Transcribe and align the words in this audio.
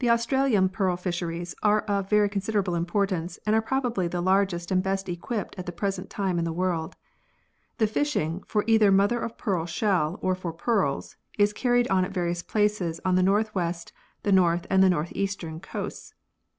The 0.00 0.10
Australian 0.10 0.68
Pearl 0.68 0.98
Fisheries 0.98 1.54
are 1.62 1.80
of 1.86 2.10
very 2.10 2.28
con 2.28 2.42
siderable 2.42 2.76
importance 2.76 3.38
and 3.46 3.54
are 3.56 3.62
probably 3.62 4.06
the 4.06 4.20
largest 4.20 4.70
and 4.70 4.82
best 4.82 5.08
equipped 5.08 5.58
at 5.58 5.64
the 5.64 5.72
present 5.72 6.10
time 6.10 6.38
in 6.38 6.44
the 6.44 6.52
world. 6.52 6.94
The 7.78 7.86
fishing, 7.86 8.42
for 8.46 8.64
either 8.66 8.92
mother 8.92 9.18
of 9.20 9.38
pearl 9.38 9.64
shell 9.64 10.18
or 10.20 10.34
for 10.34 10.52
pearls, 10.52 11.16
is 11.38 11.54
carried 11.54 11.88
on 11.88 12.04
at 12.04 12.12
various 12.12 12.42
places 12.42 13.00
on 13.02 13.14
the 13.14 13.22
north 13.22 13.54
west, 13.54 13.94
the 14.24 14.32
north 14.32 14.66
and 14.68 14.86
north 14.90 15.10
eastern 15.14 15.58
coasts. 15.58 16.12